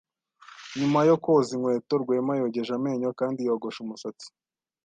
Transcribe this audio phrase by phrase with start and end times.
[0.79, 4.27] Nyuma yo koza inkweto, Rwema yogeje amenyo kandi yogosha umusatsi.